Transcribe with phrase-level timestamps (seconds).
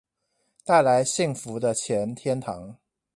[0.65, 2.77] 帶來幸福的錢天堂